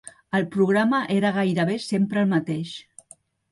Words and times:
El 0.37 0.45
programa 0.55 1.01
era 1.17 1.31
gairebé 1.37 1.77
sempre 1.89 2.25
el 2.25 2.35
mateix. 2.35 2.75